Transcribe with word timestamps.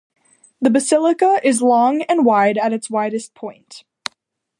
The 0.59 0.71
basilica 0.71 1.39
is 1.43 1.61
long 1.61 2.01
and 2.09 2.25
wide 2.25 2.57
at 2.57 2.73
its 2.73 2.89
widest 2.89 3.35
point. 3.35 3.83